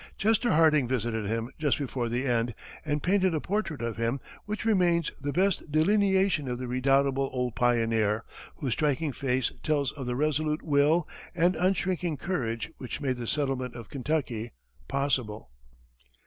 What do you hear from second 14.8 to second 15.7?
possible.